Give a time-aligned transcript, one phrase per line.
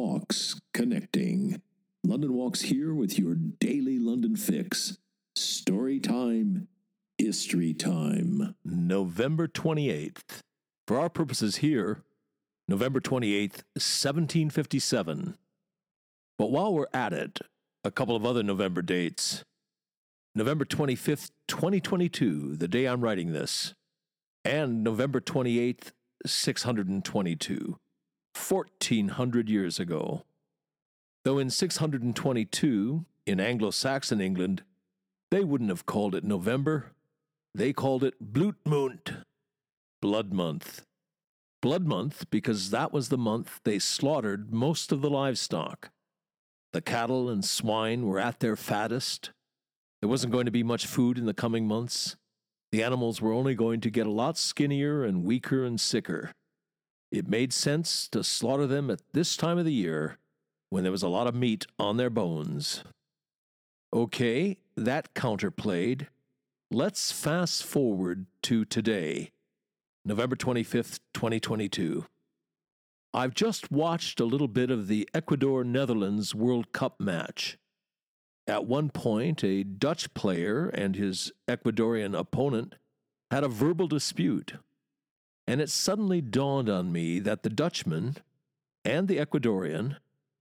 [0.00, 1.60] Walks Connecting.
[2.02, 4.96] London Walks here with your daily London fix.
[5.36, 6.68] Story time,
[7.18, 8.54] history time.
[8.64, 10.40] November 28th.
[10.88, 12.02] For our purposes here,
[12.66, 15.36] November 28th, 1757.
[16.38, 17.40] But while we're at it,
[17.84, 19.44] a couple of other November dates.
[20.34, 23.74] November 25th, 2022, the day I'm writing this,
[24.46, 25.92] and November 28th,
[26.24, 27.76] 622,
[28.34, 30.24] 1400 years ago.
[31.24, 34.62] Though in 622, in Anglo Saxon England,
[35.30, 36.92] they wouldn't have called it November,
[37.54, 39.24] they called it Blutmond,
[40.00, 40.84] blood month.
[41.62, 45.90] Blood month because that was the month they slaughtered most of the livestock.
[46.72, 49.30] The cattle and swine were at their fattest.
[50.00, 52.16] There wasn't going to be much food in the coming months.
[52.72, 56.32] The animals were only going to get a lot skinnier and weaker and sicker.
[57.10, 60.18] It made sense to slaughter them at this time of the year
[60.68, 62.84] when there was a lot of meat on their bones.
[63.92, 66.06] Okay, that counterplayed.
[66.70, 69.32] Let's fast forward to today,
[70.04, 72.06] November 25th, 2022.
[73.12, 77.58] I've just watched a little bit of the Ecuador Netherlands World Cup match.
[78.46, 82.76] At one point, a Dutch player and his Ecuadorian opponent
[83.32, 84.54] had a verbal dispute,
[85.50, 88.16] and it suddenly dawned on me that the Dutchman
[88.84, 89.96] and the Ecuadorian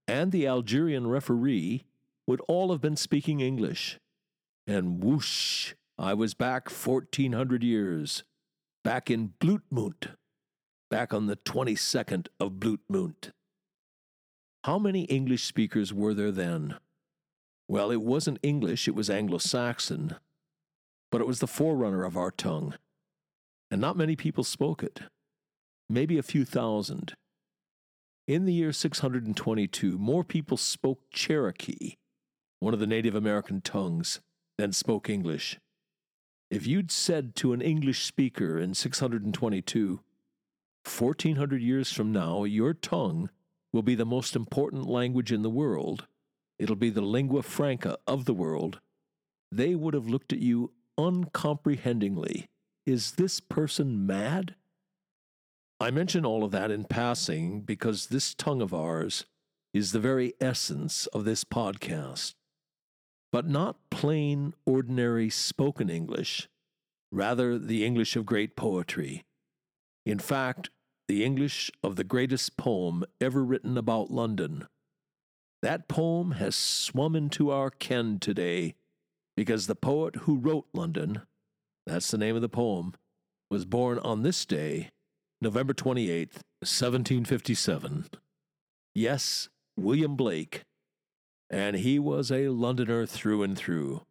[0.08, 1.84] and the Algerian referee
[2.28, 3.98] would all have been speaking English.
[4.68, 8.24] And whoosh, I was back 1400 years,
[8.84, 10.12] back in Blutmund,
[10.92, 13.32] back on the 22nd of Blutmund.
[14.64, 16.76] How many English speakers were there then?
[17.68, 20.18] Well, it wasn't English, it was Anglo Saxon,
[21.12, 22.76] but it was the forerunner of our tongue.
[23.72, 25.02] And not many people spoke it,
[25.90, 27.14] maybe a few thousand.
[28.28, 31.96] In the year 622, more people spoke Cherokee,
[32.60, 34.20] one of the Native American tongues,
[34.58, 35.60] than spoke English.
[36.50, 40.00] If you'd said to an English speaker in 622,
[40.84, 43.30] 1400 years from now, your tongue
[43.72, 46.08] will be the most important language in the world,
[46.58, 48.80] it'll be the lingua franca of the world,
[49.52, 52.48] they would have looked at you uncomprehendingly.
[52.90, 54.56] Is this person mad?
[55.80, 59.26] I mention all of that in passing because this tongue of ours
[59.76, 62.34] is the very essence of this podcast.
[63.32, 66.50] But not plain, ordinary spoken English,
[67.12, 69.24] rather, the English of great poetry.
[70.04, 70.72] In fact,
[71.08, 74.66] the English of the greatest poem ever written about London
[75.62, 78.74] that poem has swum into our ken today
[79.38, 81.22] because the poet who wrote London,
[81.90, 82.94] that's the name of the poem,
[83.50, 84.90] was born on this day,
[85.42, 88.06] November 28th, 1757.
[88.94, 90.64] Yes, William Blake.
[91.50, 94.02] And he was a Londoner through and through.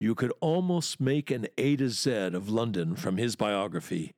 [0.00, 4.12] You could almost make an A to Z of London from his biography.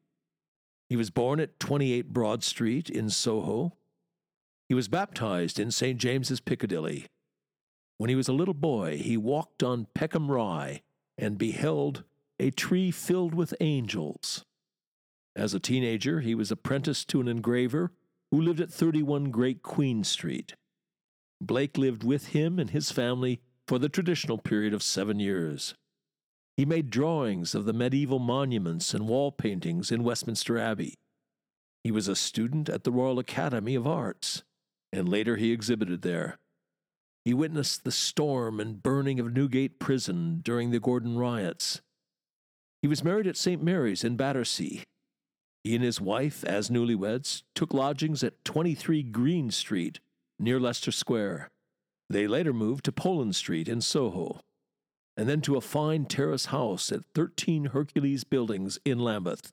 [0.89, 3.73] He was born at 28 Broad Street in Soho,
[4.69, 5.99] he was baptized in St.
[5.99, 7.07] James's Piccadilly.
[7.99, 10.83] When he was a little boy, he walked on Peckham Rye
[11.17, 12.05] and beheld
[12.39, 14.45] a tree filled with angels.
[15.35, 17.93] As a teenager, he was apprenticed to an engraver
[18.31, 20.55] who lived at 31 Great Queen Street.
[21.41, 25.75] Blake lived with him and his family for the traditional period of seven years.
[26.57, 30.95] He made drawings of the medieval monuments and wall paintings in Westminster Abbey.
[31.85, 34.43] He was a student at the Royal Academy of Arts
[34.93, 36.39] and later he exhibited there.
[37.25, 41.81] He witnessed the storm and burning of Newgate Prison during the Gordon riots.
[42.87, 43.61] He was married at St.
[43.61, 44.85] Mary's in Battersea.
[45.65, 49.99] He and his wife, as newlyweds, took lodgings at 23 Green Street,
[50.39, 51.51] near Leicester Square.
[52.09, 54.39] They later moved to Poland Street in Soho,
[55.17, 59.51] and then to a fine terrace house at 13 Hercules Buildings in Lambeth.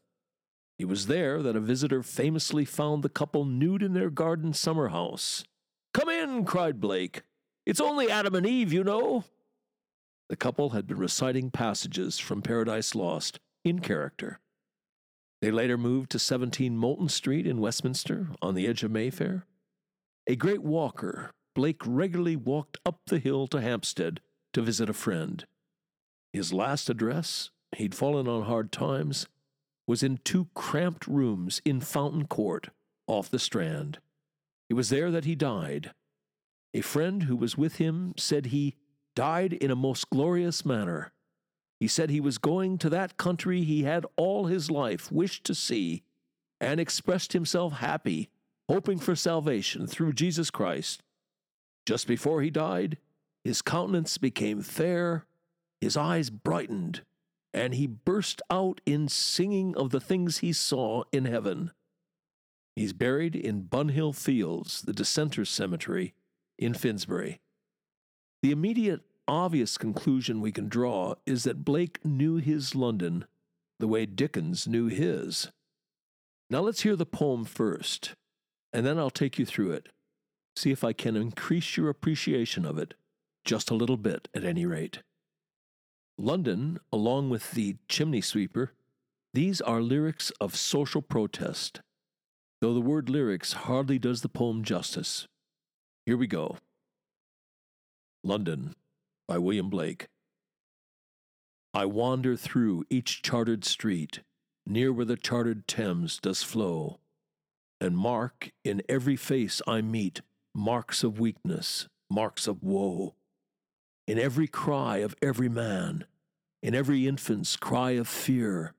[0.77, 4.89] It was there that a visitor famously found the couple nude in their garden summer
[4.89, 5.43] house.
[5.91, 7.23] Come in, cried Blake.
[7.65, 9.23] It's only Adam and Eve, you know.
[10.29, 14.39] The couple had been reciting passages from Paradise Lost in character.
[15.41, 19.45] They later moved to 17 Molton Street in Westminster on the edge of Mayfair.
[20.25, 24.21] A great walker, Blake regularly walked up the hill to Hampstead
[24.53, 25.45] to visit a friend.
[26.31, 29.27] His last address, he'd fallen on hard times,
[29.85, 32.69] was in two cramped rooms in Fountain Court,
[33.05, 33.99] off the Strand.
[34.69, 35.91] It was there that he died.
[36.73, 38.75] A friend who was with him said he
[39.15, 41.11] died in a most glorious manner.
[41.79, 45.55] He said he was going to that country he had all his life wished to
[45.55, 46.03] see,
[46.61, 48.29] and expressed himself happy
[48.69, 51.03] hoping for salvation through Jesus Christ.
[51.85, 52.97] Just before he died,
[53.43, 55.25] his countenance became fair,
[55.81, 57.01] his eyes brightened,
[57.53, 61.71] and he burst out in singing of the things he saw in heaven.
[62.75, 66.13] He's buried in Bunhill Fields, the Dissenters Cemetery
[66.57, 67.41] in Finsbury.
[68.43, 73.23] The immediate, obvious conclusion we can draw is that Blake knew his London
[73.79, 75.49] the way Dickens knew his.
[76.49, 78.15] Now let's hear the poem first,
[78.73, 79.87] and then I'll take you through it.
[80.57, 82.95] See if I can increase your appreciation of it,
[83.45, 85.03] just a little bit at any rate.
[86.17, 88.73] London, along with the chimney sweeper,
[89.33, 91.79] these are lyrics of social protest,
[92.59, 95.29] though the word lyrics hardly does the poem justice.
[96.05, 96.57] Here we go.
[98.23, 98.75] London
[99.27, 100.07] by William Blake.
[101.73, 104.21] I wander through each chartered street,
[104.65, 106.99] near where the chartered Thames does flow,
[107.81, 110.21] and mark in every face I meet
[110.55, 113.15] marks of weakness, marks of woe.
[114.07, 116.05] In every cry of every man,
[116.61, 118.73] in every infant's cry of fear,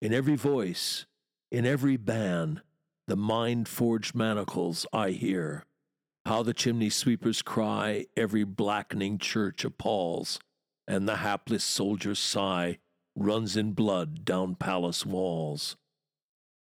[0.00, 1.06] in every voice,
[1.50, 2.60] in every ban,
[3.06, 5.64] the mind forged manacles I hear.
[6.24, 10.38] How the chimney sweepers cry, every blackening church appalls
[10.86, 12.78] and the hapless soldier's sigh
[13.16, 15.76] runs in blood down palace walls.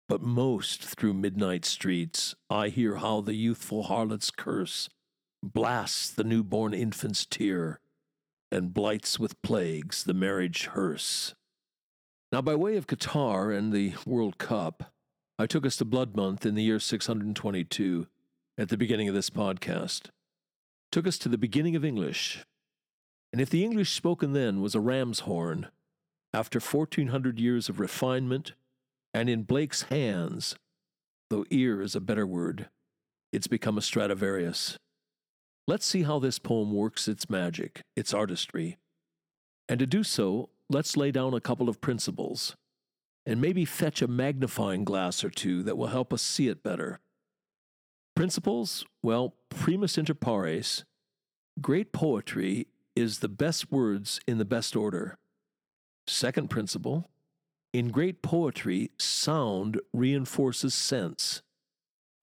[0.09, 4.91] But most through midnight streets I hear how the youthful harlot's curse
[5.43, 7.81] blasts the newborn infant's tear
[8.50, 11.35] and blights with plagues the marriage hearse.
[12.33, 14.93] Now, by way of Qatar and the World Cup,
[15.39, 18.07] I took us to Blood Month in the year 622
[18.56, 20.11] at the beginning of this podcast.
[20.93, 22.45] Took us to the beginning of English,
[23.33, 25.69] and if the English spoken then was a ram's horn,
[26.33, 28.53] after 1400 years of refinement,
[29.12, 30.55] and in Blake's hands,
[31.31, 32.69] though ear is a better word,
[33.33, 34.79] it's become a Stradivarius.
[35.67, 38.77] Let's see how this poem works its magic, its artistry.
[39.69, 42.55] And to do so, let's lay down a couple of principles,
[43.27, 47.00] and maybe fetch a magnifying glass or two that will help us see it better.
[48.14, 48.84] Principles?
[49.02, 50.84] Well, primus inter pares,
[51.61, 55.19] great poetry is the best words in the best order.
[56.06, 57.08] Second principle
[57.75, 61.43] in great poetry, sound reinforces sense.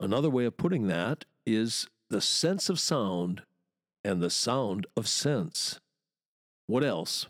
[0.00, 3.42] Another way of putting that is the sense of sound
[4.02, 5.78] and the sound of sense.
[6.66, 7.26] What else?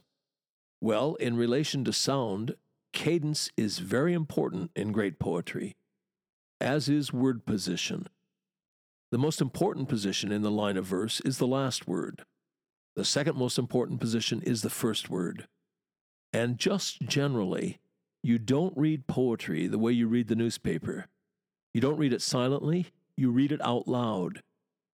[0.81, 2.55] Well, in relation to sound,
[2.93, 5.75] cadence is very important in great poetry,
[6.61, 8.07] as is word position.
[9.13, 12.25] The most important position in the line of verse is the last word.
[12.97, 15.47] The second most important position is the first word.
[16.33, 17.79] And just generally,
[18.23, 21.09] you don't read poetry the way you read the newspaper.
[21.75, 24.41] You don't read it silently, you read it out loud.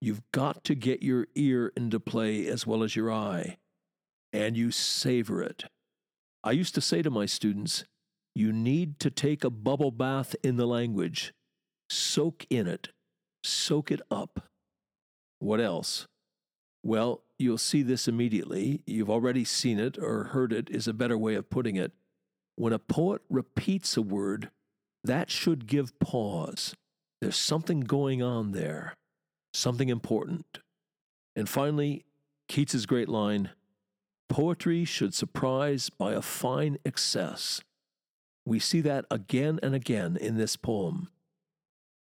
[0.00, 3.58] You've got to get your ear into play as well as your eye,
[4.32, 5.66] and you savor it.
[6.42, 7.84] I used to say to my students,
[8.34, 11.32] you need to take a bubble bath in the language,
[11.88, 12.88] soak in it,
[13.42, 14.48] soak it up.
[15.38, 16.06] What else?
[16.82, 18.82] Well, you'll see this immediately.
[18.86, 21.92] You've already seen it or heard it, is a better way of putting it.
[22.56, 24.50] When a poet repeats a word,
[25.04, 26.74] that should give pause.
[27.20, 28.94] There's something going on there,
[29.52, 30.58] something important.
[31.36, 32.04] And finally,
[32.48, 33.50] Keats's great line
[34.28, 37.62] Poetry should surprise by a fine excess.
[38.44, 41.08] We see that again and again in this poem.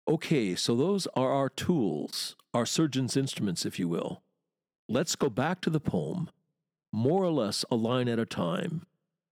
[0.07, 4.21] Okay, so those are our tools, our surgeon's instruments, if you will.
[4.87, 6.29] Let's go back to the poem,
[6.93, 8.85] more or less a line at a time,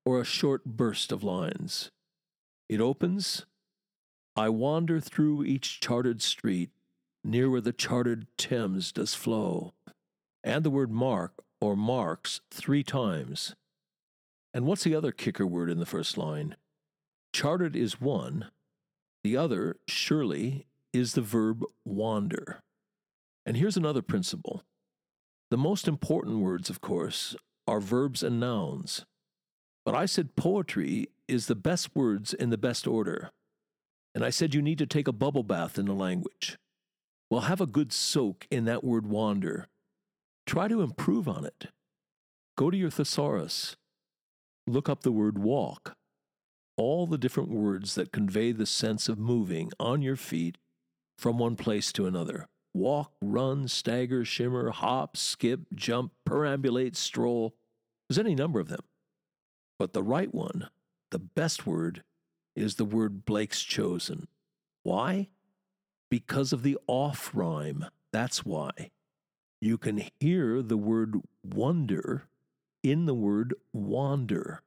[0.03, 1.91] or a short burst of lines.
[2.69, 3.45] It opens
[4.35, 6.71] I wander through each chartered street,
[7.23, 9.73] near where the chartered Thames does flow,
[10.43, 13.55] and the word mark or marks three times.
[14.55, 16.55] And what's the other kicker word in the first line?
[17.31, 18.49] Chartered is one,
[19.23, 22.61] the other, surely, is the verb wander.
[23.45, 24.63] And here's another principle
[25.49, 27.35] the most important words, of course,
[27.67, 29.05] are verbs and nouns.
[29.85, 33.31] But I said poetry is the best words in the best order.
[34.15, 36.57] And I said you need to take a bubble bath in the language.
[37.29, 39.67] Well, have a good soak in that word wander.
[40.45, 41.67] Try to improve on it.
[42.57, 43.75] Go to your thesaurus.
[44.67, 45.95] Look up the word walk.
[46.75, 50.57] All the different words that convey the sense of moving on your feet
[51.17, 57.55] from one place to another walk, run, stagger, shimmer, hop, skip, jump, perambulate, stroll.
[58.09, 58.81] There's any number of them.
[59.77, 60.69] But the right one,
[61.11, 62.03] the best word,
[62.55, 64.27] is the word Blake's chosen.
[64.81, 65.29] Why?
[66.13, 67.87] because of the off rhyme.
[68.11, 68.91] That's why.
[69.59, 72.27] You can hear the word wonder
[72.83, 74.61] in the word wander.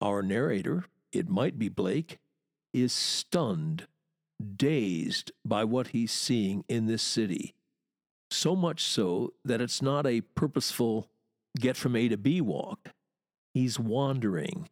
[0.00, 2.18] Our narrator, it might be Blake,
[2.72, 3.86] is stunned,
[4.56, 7.54] dazed by what he's seeing in this city.
[8.30, 11.08] So much so that it's not a purposeful
[11.58, 12.90] get from A to B walk.
[13.54, 14.68] He's wandering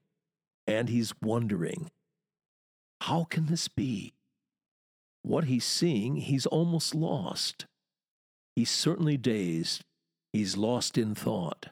[0.66, 1.90] and he's wondering
[3.02, 4.14] how can this be?
[5.22, 7.66] What he's seeing, he's almost lost.
[8.54, 9.84] He's certainly dazed.
[10.32, 11.66] He's lost in thought.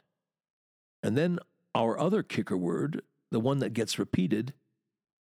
[1.01, 1.39] And then
[1.73, 3.01] our other kicker word,
[3.35, 4.53] the one that gets repeated,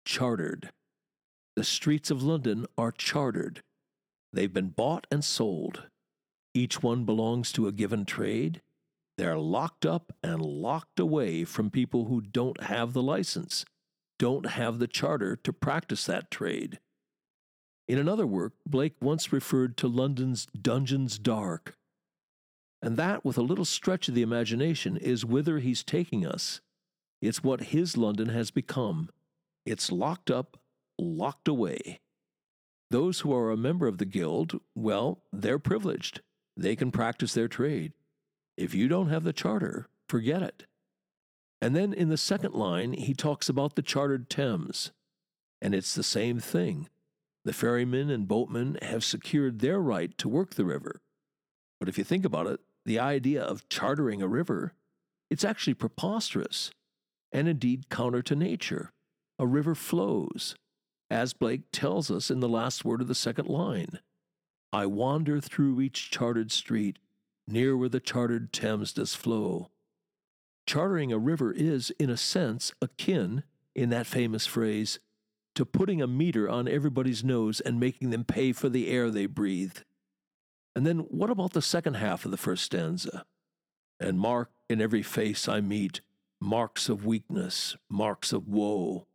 [0.06, 0.70] chartered.
[1.56, 3.64] The streets of London are chartered.
[4.32, 5.88] They've been bought and sold.
[6.54, 8.62] Each one belongs to a given trade.
[9.18, 13.66] They're locked up and locked away from people who don't have the license,
[14.20, 16.78] don't have the charter to practice that trade.
[17.88, 21.74] In another work, Blake once referred to London's dungeons dark.
[22.80, 26.62] And that, with a little stretch of the imagination, is whither he's taking us.
[27.24, 29.10] It's what his London has become.
[29.66, 30.60] It's locked up,
[31.00, 32.02] locked away.
[32.92, 36.20] Those who are a member of the guild, well, they're privileged.
[36.58, 37.94] They can practice their trade.
[38.58, 40.66] If you don't have the charter, forget it.
[41.62, 44.92] And then in the second line, he talks about the chartered Thames.
[45.62, 46.90] And it's the same thing.
[47.46, 51.00] The ferrymen and boatmen have secured their right to work the river.
[51.80, 54.74] But if you think about it, the idea of chartering a river,
[55.30, 56.72] it's actually preposterous
[57.34, 58.92] and indeed counter to nature.
[59.40, 60.56] A river flows,
[61.10, 64.00] as Blake tells us in the last word of the second line.
[64.72, 67.00] I wander through each chartered street,
[67.48, 69.70] near where the chartered Thames does flow.
[70.66, 73.44] Chartering a river is, in a sense, akin,
[73.76, 75.00] in that famous phrase,
[75.56, 79.26] to putting a meter on everybody's nose and making them pay for the air they
[79.26, 79.78] breathe.
[80.76, 83.26] And then what about the second half of the first stanza?
[84.00, 86.02] And mark in every face I meet
[86.44, 89.08] marks of weakness, marks of woe.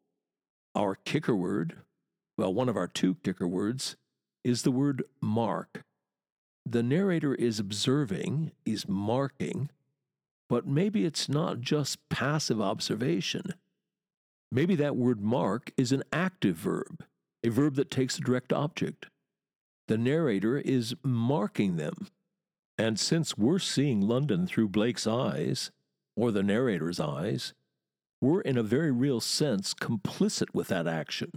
[0.75, 1.77] Our kicker word,
[2.39, 3.97] well, one of our two kicker words,
[4.43, 5.85] is the word mark.
[6.65, 9.69] The narrator is observing, he's marking,
[10.49, 13.53] but maybe it's not just passive observation.
[14.51, 17.05] Maybe that word mark is an active verb,
[17.45, 19.07] a verb that takes a direct object.
[19.87, 22.09] The narrator is marking them.
[22.79, 25.71] And since we're seeing London through Blake's eyes,
[26.19, 27.55] or the narrator's eyes,
[28.21, 31.31] we're in a very real sense complicit with that action.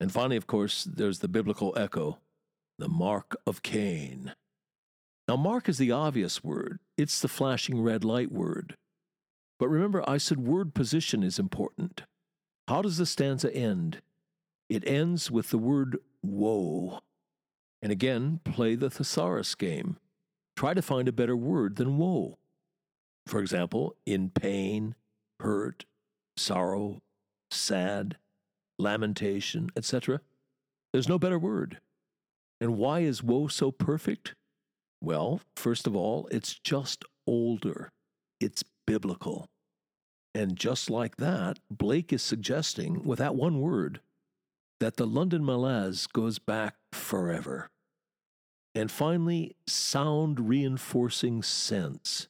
[0.00, 2.18] And finally, of course, there's the biblical echo
[2.78, 4.34] the mark of Cain.
[5.28, 8.76] Now, mark is the obvious word, it's the flashing red light word.
[9.58, 12.02] But remember, I said word position is important.
[12.66, 14.00] How does the stanza end?
[14.70, 17.00] It ends with the word woe.
[17.82, 19.98] And again, play the thesaurus game.
[20.56, 22.38] Try to find a better word than woe.
[23.26, 24.94] For example, in pain,
[25.40, 25.84] hurt,
[26.36, 27.00] sorrow,
[27.50, 28.16] sad,
[28.78, 30.20] lamentation, etc.
[30.92, 31.78] There's no better word.
[32.60, 34.34] And why is woe so perfect?
[35.00, 37.90] Well, first of all, it's just older.
[38.40, 39.46] It's biblical.
[40.34, 44.00] And just like that, Blake is suggesting, with that one word,
[44.80, 47.68] that the London malaise goes back forever.
[48.74, 52.28] And finally, sound reinforcing sense.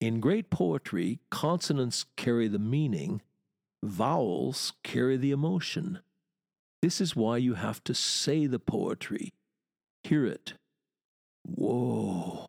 [0.00, 3.20] In great poetry, consonants carry the meaning,
[3.82, 6.00] vowels carry the emotion.
[6.80, 9.34] This is why you have to say the poetry,
[10.02, 10.54] hear it.
[11.44, 12.46] Whoa.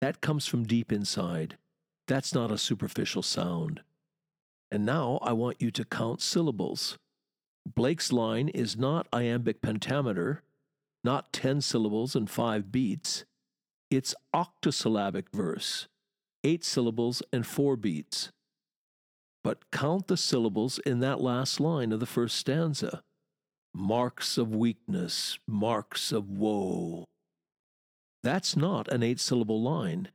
[0.00, 1.58] That comes from deep inside.
[2.08, 3.82] That's not a superficial sound.
[4.70, 6.98] And now I want you to count syllables.
[7.66, 10.42] Blake's line is not iambic pentameter,
[11.04, 13.24] not 10 syllables and 5 beats.
[13.90, 15.86] It's octosyllabic verse,
[16.44, 18.30] 8 syllables and 4 beats.
[19.44, 23.02] But count the syllables in that last line of the first stanza
[23.74, 27.04] marks of weakness, marks of woe.
[28.22, 30.08] That's not an eight syllable line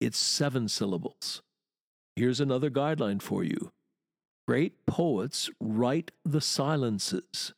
[0.00, 1.42] it's seven syllables.
[2.14, 3.72] Here's another guideline for you
[4.46, 7.52] great poets write the silences.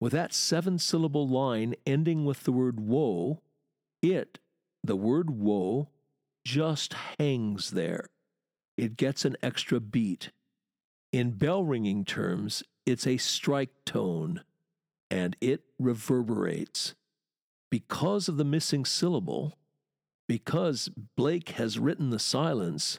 [0.00, 3.40] With that seven syllable line ending with the word woe,
[4.02, 4.40] it,
[4.82, 5.88] the word woe,
[6.44, 8.08] just hangs there.
[8.76, 10.30] It gets an extra beat.
[11.12, 14.42] In bell ringing terms, it's a strike tone,
[15.10, 16.94] and it reverberates.
[17.70, 19.56] Because of the missing syllable,
[20.28, 22.98] because Blake has written the silence,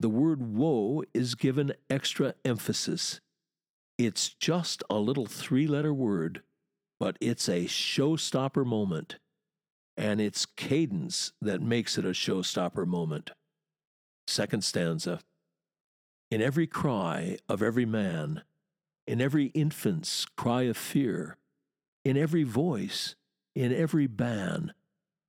[0.00, 3.20] the word woe is given extra emphasis.
[3.96, 6.42] It's just a little three letter word,
[7.00, 9.16] but it's a showstopper moment,
[9.98, 13.32] and it's cadence that makes it a showstopper moment.
[14.28, 15.18] Second stanza
[16.30, 18.42] In every cry of every man,
[19.08, 21.36] in every infant's cry of fear,
[22.04, 23.16] in every voice,
[23.56, 24.72] in every ban,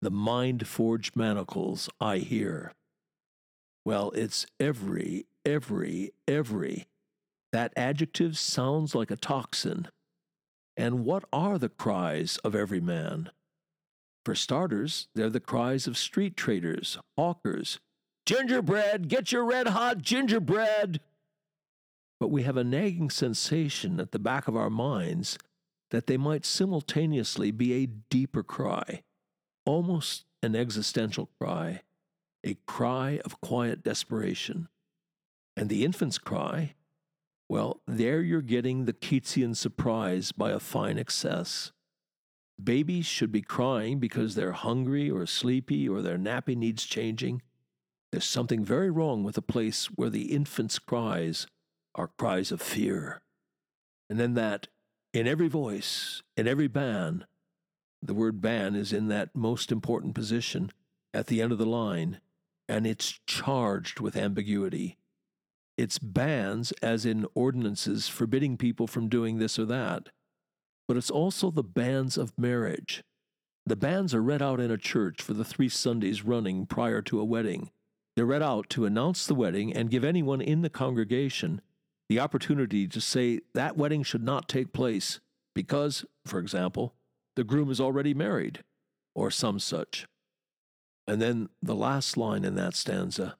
[0.03, 2.73] the mind forged manacles I hear.
[3.83, 6.85] Well, it's every, every, every.
[7.51, 9.87] That adjective sounds like a toxin.
[10.77, 13.31] And what are the cries of every man?
[14.29, 17.79] For starters, they're the cries of street traders, hawkers.
[18.27, 20.99] Gingerbread, get your red hot gingerbread!
[22.19, 25.39] But we have a nagging sensation at the back of our minds
[25.89, 29.01] that they might simultaneously be a deeper cry,
[29.65, 31.81] almost an existential cry,
[32.43, 34.67] a cry of quiet desperation.
[35.57, 36.75] And the infant's cry,
[37.49, 41.71] well, there you're getting the Keatsian surprise by a fine excess.
[42.61, 47.41] Babies should be crying because they're hungry or sleepy or their nappy needs changing.
[48.11, 51.47] There's something very wrong with a place where the infant's cries
[51.95, 53.21] are cries of fear.
[54.09, 54.67] And then that,
[55.13, 57.25] in every voice, in every ban,
[58.01, 60.71] the word ban is in that most important position
[61.13, 62.19] at the end of the line,
[62.67, 64.97] and it's charged with ambiguity.
[65.77, 70.09] It's bans, as in ordinances forbidding people from doing this or that,
[70.89, 73.03] but it's also the banns of marriage.
[73.63, 77.19] The banns are read out in a church for the three Sundays running prior to
[77.19, 77.69] a wedding.
[78.15, 81.61] They're read out to announce the wedding and give anyone in the congregation
[82.09, 85.19] the opportunity to say that wedding should not take place
[85.53, 86.95] because, for example,
[87.35, 88.63] the groom is already married,
[89.13, 90.07] or some such.
[91.07, 93.37] And then the last line in that stanza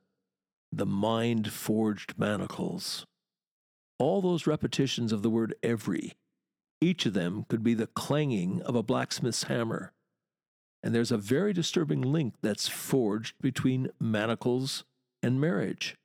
[0.72, 3.08] the mind forged manacles.
[3.98, 6.14] All those repetitions of the word every,
[6.82, 9.92] each of them could be the clanging of a blacksmith's hammer.
[10.82, 14.86] And there's a very disturbing link that's forged between manacles
[15.22, 15.98] and marriage.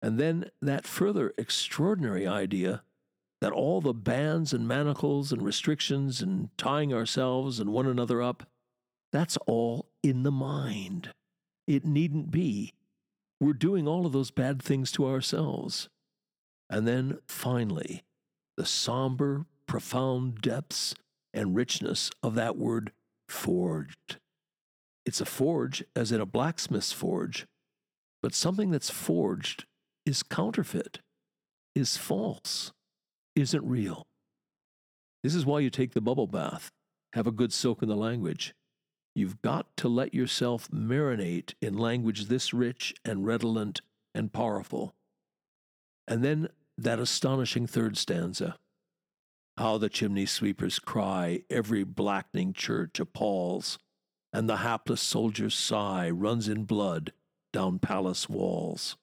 [0.00, 2.82] And then that further extraordinary idea
[3.40, 8.48] that all the bands and manacles and restrictions and tying ourselves and one another up,
[9.12, 11.10] that's all in the mind.
[11.66, 12.72] It needn't be.
[13.40, 15.88] We're doing all of those bad things to ourselves.
[16.70, 18.02] And then finally,
[18.56, 20.94] the somber, profound depths
[21.32, 22.90] and richness of that word
[23.28, 24.16] forged.
[25.06, 27.46] It's a forge, as in a blacksmith's forge,
[28.20, 29.66] but something that's forged
[30.04, 30.98] is counterfeit,
[31.76, 32.72] is false
[33.36, 34.06] isn't real.
[35.22, 36.70] This is why you take the bubble bath.
[37.12, 38.54] Have a good soak in the language.
[39.14, 43.80] You've got to let yourself marinate in language this rich and redolent
[44.14, 44.94] and powerful.
[46.06, 48.56] And then that astonishing third stanza.
[49.58, 53.76] How the chimney sweepers cry, every blackening church appalls,
[54.32, 57.12] and the hapless soldier's sigh runs in blood
[57.52, 58.96] down palace walls.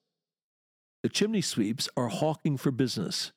[1.04, 3.34] The chimney sweeps are hawking for business.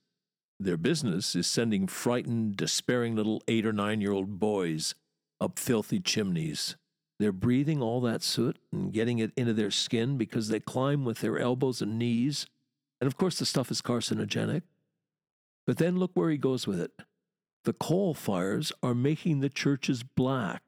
[0.61, 4.95] Their business is sending frightened, despairing little eight or nine year old boys
[5.41, 6.77] up filthy chimneys.
[7.19, 11.19] They're breathing all that soot and getting it into their skin because they climb with
[11.19, 12.47] their elbows and knees.
[13.01, 14.63] And of course, the stuff is carcinogenic.
[15.67, 16.93] But then look where he goes with it.
[17.69, 20.63] The coal fires are making the churches black,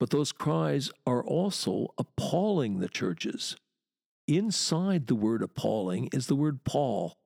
[0.00, 3.54] but those cries are also appalling the churches.
[4.26, 7.18] Inside the word appalling is the word pall.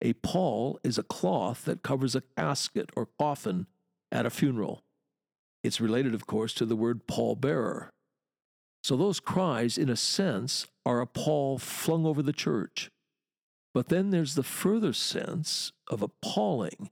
[0.00, 3.66] A pall is a cloth that covers a casket or coffin
[4.12, 4.84] at a funeral.
[5.64, 7.88] It's related, of course, to the word pallbearer.
[8.84, 12.92] So those cries, in a sense, are a pall flung over the church.
[13.74, 16.90] But then there's the further sense of appalling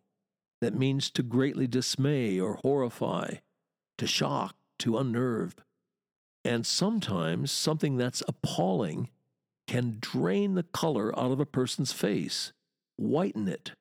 [0.61, 3.35] that means to greatly dismay or horrify,
[3.97, 5.55] to shock, to unnerve.
[6.44, 9.11] And sometimes something that's appalling
[9.66, 12.53] can drain the color out of a person's face
[12.97, 13.73] whiten it.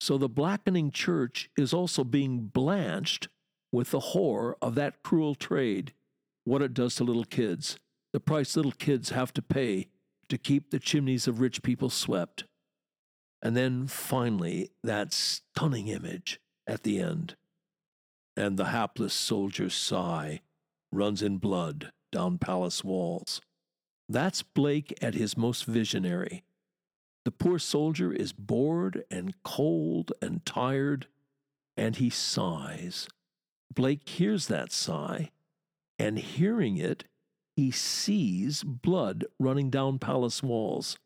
[0.00, 3.28] So the blackening church is also being blanched
[3.72, 5.92] with the horror of that cruel trade,
[6.44, 7.76] what it does to little kids,
[8.12, 9.88] the price little kids have to pay
[10.28, 12.44] to keep the chimneys of rich people swept.
[13.42, 17.36] And then finally, that stunning image at the end.
[18.36, 20.40] And the hapless soldier's sigh
[20.92, 23.40] runs in blood down palace walls.
[24.08, 26.44] That's Blake at his most visionary.
[27.24, 31.08] The poor soldier is bored and cold and tired,
[31.76, 33.08] and he sighs.
[33.74, 35.30] Blake hears that sigh,
[35.98, 37.04] and hearing it,
[37.56, 40.98] he sees blood running down palace walls.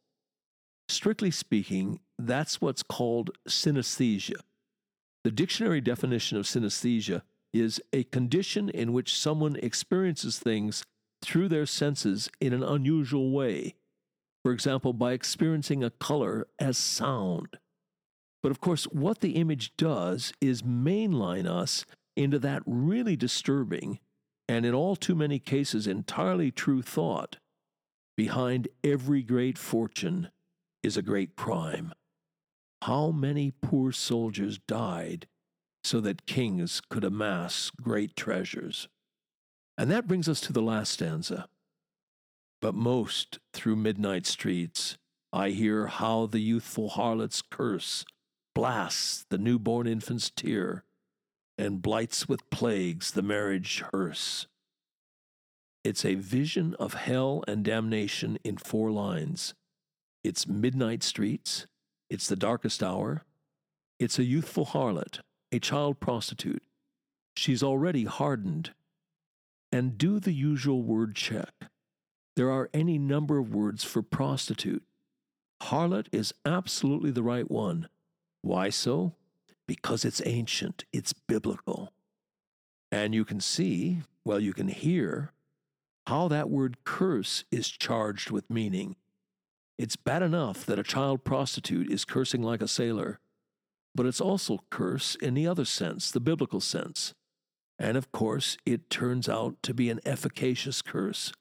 [0.91, 4.41] Strictly speaking, that's what's called synesthesia.
[5.23, 7.23] The dictionary definition of synesthesia
[7.53, 10.83] is a condition in which someone experiences things
[11.23, 13.77] through their senses in an unusual way.
[14.43, 17.59] For example, by experiencing a color as sound.
[18.43, 24.01] But of course, what the image does is mainline us into that really disturbing
[24.49, 27.37] and in all too many cases entirely true thought
[28.17, 30.31] behind every great fortune
[30.83, 31.93] is a great crime.
[32.83, 35.27] How many poor soldiers died
[35.85, 38.89] so that kings could amass great treasures?
[39.77, 41.49] And that brings us to the last stanza.
[42.61, 44.99] But most through midnight streets
[45.33, 48.05] I hear how the youthful harlot's curse
[48.55, 50.85] blasts the newborn infant's tear
[51.57, 54.47] and blights with plagues the marriage hearse.
[55.85, 59.55] It's a vision of hell and damnation in four lines.
[60.23, 61.67] It's midnight streets,
[62.09, 63.23] it's the darkest hour,
[63.99, 65.21] it's a youthful harlot,
[65.53, 66.63] a child prostitute.
[67.37, 68.73] She's already hardened.
[69.73, 71.53] And do the usual word check.
[72.35, 74.83] There are any number of words for prostitute.
[75.63, 77.89] Harlot is absolutely the right one.
[78.43, 79.15] Why so?
[79.71, 81.93] because it's ancient, it's biblical.
[82.91, 85.31] And you can see, well, you can hear
[86.09, 88.97] how that word curse is charged with meaning.
[89.81, 93.19] It's bad enough that a child prostitute is cursing like a sailor,
[93.95, 97.15] but it's also curse in the other sense, the biblical sense.
[97.79, 101.33] And of course, it turns out to be an efficacious curse.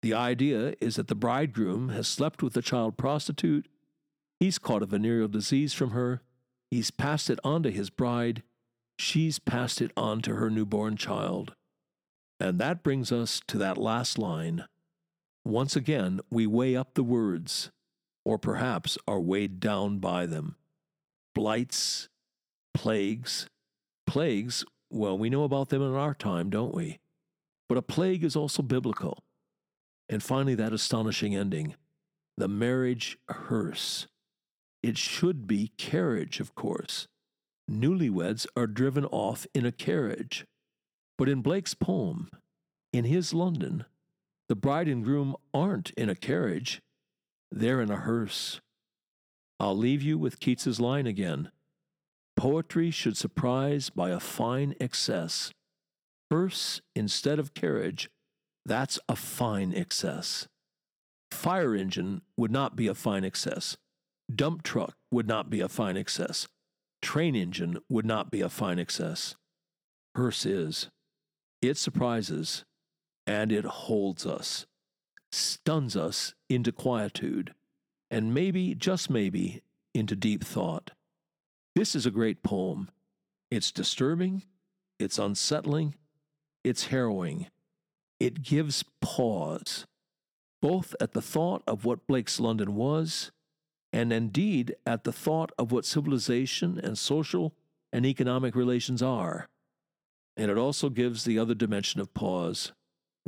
[0.00, 3.68] The idea is that the bridegroom has slept with the child prostitute,
[4.40, 6.22] he's caught a venereal disease from her,
[6.70, 8.42] He's passed it on to his bride.
[8.98, 11.54] She's passed it on to her newborn child.
[12.40, 14.64] And that brings us to that last line.
[15.46, 17.70] Once again, we weigh up the words,
[18.24, 20.56] or perhaps are weighed down by them.
[21.36, 22.08] Blights,
[22.74, 23.46] plagues.
[24.08, 26.98] Plagues, well, we know about them in our time, don't we?
[27.68, 29.22] But a plague is also biblical.
[30.08, 31.76] And finally, that astonishing ending
[32.36, 34.08] the marriage hearse.
[34.82, 37.06] It should be carriage, of course.
[37.70, 40.44] Newlyweds are driven off in a carriage.
[41.16, 42.30] But in Blake's poem,
[42.92, 43.84] in his London,
[44.48, 46.80] the bride and groom aren't in a carriage,
[47.50, 48.60] they're in a hearse.
[49.58, 51.50] I'll leave you with Keats's line again.
[52.36, 55.50] Poetry should surprise by a fine excess.
[56.30, 58.10] Hearse instead of carriage,
[58.64, 60.46] that's a fine excess.
[61.30, 63.76] Fire engine would not be a fine excess.
[64.34, 66.46] Dump truck would not be a fine excess.
[67.00, 69.36] Train engine would not be a fine excess.
[70.14, 70.88] Hearse is.
[71.62, 72.64] It surprises
[73.26, 74.66] and it holds us,
[75.32, 77.54] stuns us into quietude,
[78.10, 79.62] and maybe, just maybe,
[79.94, 80.92] into deep thought.
[81.74, 82.88] This is a great poem.
[83.50, 84.42] It's disturbing,
[84.98, 85.94] it's unsettling,
[86.64, 87.48] it's harrowing.
[88.18, 89.86] It gives pause,
[90.62, 93.30] both at the thought of what Blake's London was
[93.92, 97.54] and indeed at the thought of what civilization and social
[97.92, 99.48] and economic relations are.
[100.36, 102.72] And it also gives the other dimension of pause.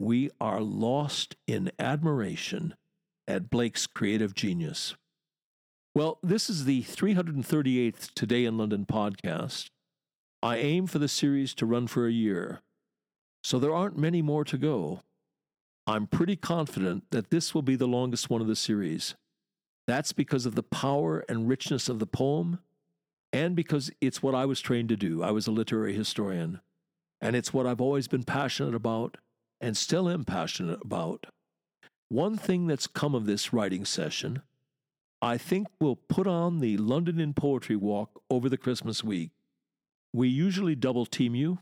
[0.01, 2.77] We are lost in admiration
[3.27, 4.95] at Blake's creative genius.
[5.93, 9.71] Well, this is the 338th Today in London podcast.
[10.41, 12.61] I aim for the series to run for a year,
[13.43, 15.01] so there aren't many more to go.
[15.85, 19.17] I'm pretty confident that this will be the longest one of the series.
[19.89, 22.61] That's because of the power and richness of the poem,
[23.33, 25.25] and because it's what I was trained to do.
[25.25, 26.61] I was a literary historian,
[27.21, 29.17] and it's what I've always been passionate about
[29.61, 31.27] and still am passionate about.
[32.09, 34.43] One thing that's come of this writing session,
[35.21, 39.31] I think we'll put on the London in Poetry Walk over the Christmas week.
[40.13, 41.59] We usually double team you.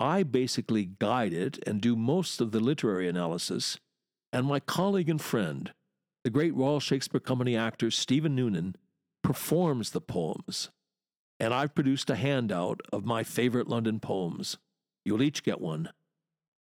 [0.00, 3.78] I basically guide it and do most of the literary analysis,
[4.32, 5.72] and my colleague and friend,
[6.24, 8.76] the great Royal Shakespeare Company actor Stephen Noonan
[9.22, 10.70] performs the poems.
[11.38, 14.56] And I've produced a handout of my favorite London poems.
[15.04, 15.90] You'll each get one.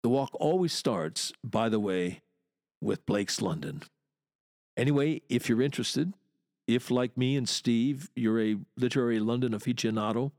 [0.04, 2.22] The walk always starts, by the way,
[2.82, 3.84] with Blake's London.
[4.76, 6.14] Anyway, if you're interested,
[6.68, 10.32] if like me and Steve, you're a literary London aficionado,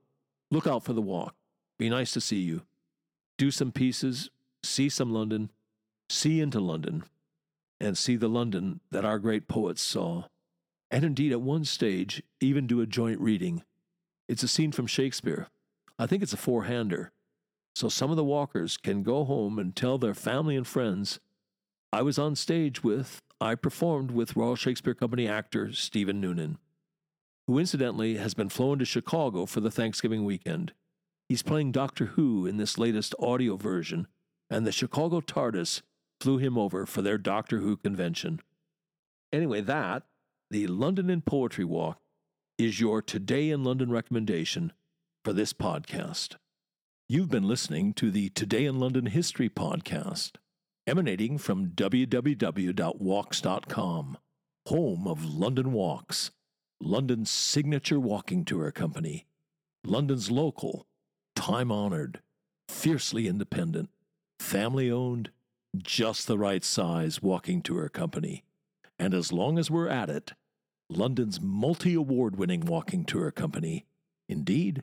[0.51, 1.35] look out for the walk.
[1.79, 2.63] Be nice to see you.
[3.39, 4.31] Do some pieces,
[4.63, 5.51] see some London,
[6.09, 7.05] see into London
[7.81, 10.25] and see the London that our great poets saw,
[10.91, 13.65] and indeed at one stage even do a joint reading.
[14.29, 15.49] It's a scene from Shakespeare.
[15.99, 17.13] I think it's a four hander.
[17.75, 21.21] So some of the walkers can go home and tell their family and friends
[21.95, 26.57] I was on stage with, I performed with Royal Shakespeare Company actor Stephen Noonan,
[27.47, 30.73] who incidentally has been flown to Chicago for the Thanksgiving weekend.
[31.29, 34.07] He's playing Doctor Who in this latest audio version,
[34.49, 35.83] and the Chicago TARDIS
[36.19, 38.41] flew him over for their Doctor Who convention.
[39.31, 40.05] Anyway, that,
[40.51, 41.99] the London in Poetry Walk,
[42.57, 44.73] is your Today in London recommendation
[45.25, 46.37] for this podcast.
[47.13, 50.37] You've been listening to the Today in London History podcast,
[50.87, 52.19] emanating from www.walks.com,
[54.67, 56.31] home of London Walks,
[56.81, 59.27] London's signature walking tour company,
[59.85, 60.87] London's local,
[61.37, 62.23] time honored,
[62.71, 63.91] fiercely independent,
[64.41, 65.29] family owned,
[65.77, 68.43] just the right size walking tour company.
[68.99, 70.33] And as long as we're at it,
[70.89, 73.85] London's multi award winning walking tour company.
[74.31, 74.83] Indeed,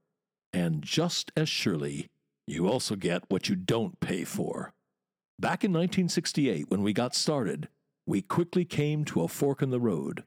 [0.53, 2.07] And just as surely,
[2.47, 4.73] you also get what you don't pay for.
[5.39, 7.69] Back in 1968, when we got started,
[8.05, 10.23] we quickly came to a fork in the road.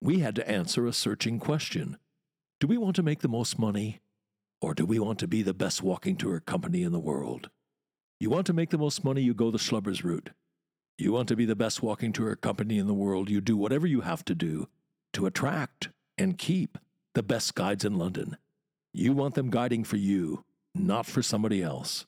[0.00, 1.96] We had to answer a searching question
[2.58, 4.00] Do we want to make the most money?
[4.60, 7.48] Or do we want to be the best walking tour company in the world?
[8.18, 10.30] You want to make the most money, you go the Schlubbers route.
[10.98, 13.86] You want to be the best walking tour company in the world, you do whatever
[13.86, 14.68] you have to do
[15.14, 16.76] to attract and keep
[17.14, 18.36] the best guides in London.
[18.92, 22.06] You want them guiding for you, not for somebody else.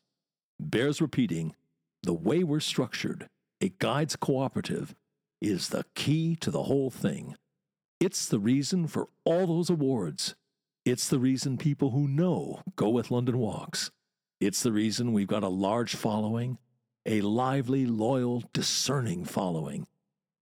[0.58, 1.54] Bears repeating
[2.02, 3.28] the way we're structured,
[3.60, 4.94] a guides cooperative,
[5.40, 7.36] is the key to the whole thing.
[8.00, 10.34] It's the reason for all those awards.
[10.84, 13.92] It's the reason people who know go with London Walks.
[14.40, 16.58] It's the reason we've got a large following,
[17.06, 19.86] a lively, loyal, discerning following.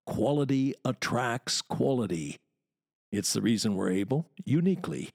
[0.06, 2.38] Quality attracts quality.
[3.12, 5.10] It's the reason we're able, uniquely,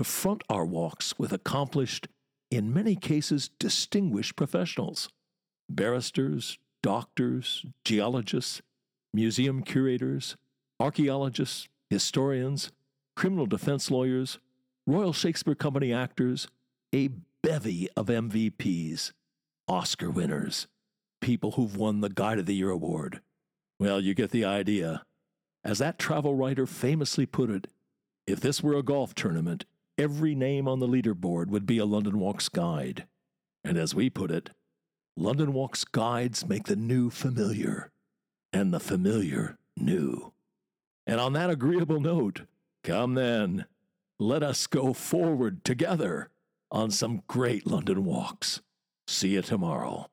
[0.00, 2.08] to front our walks with accomplished,
[2.50, 5.10] in many cases distinguished professionals
[5.68, 8.62] barristers, doctors, geologists,
[9.12, 10.36] museum curators,
[10.80, 12.72] archaeologists, historians,
[13.14, 14.38] criminal defense lawyers,
[14.86, 16.48] Royal Shakespeare Company actors,
[16.94, 17.10] a
[17.42, 19.12] bevy of MVPs,
[19.68, 20.66] Oscar winners,
[21.20, 23.20] people who've won the Guide of the Year award.
[23.78, 25.02] Well, you get the idea.
[25.62, 27.66] As that travel writer famously put it,
[28.26, 29.66] if this were a golf tournament,
[30.00, 33.06] every name on the leaderboard would be a London Walks guide.
[33.62, 34.50] And as we put it,
[35.14, 37.90] London Walks guides make the new familiar,
[38.50, 40.32] and the familiar new.
[41.06, 42.42] And on that agreeable note,
[42.82, 43.66] come then,
[44.18, 46.30] let us go forward together
[46.70, 48.62] on some great London walks.
[49.06, 50.08] See you tomorrow.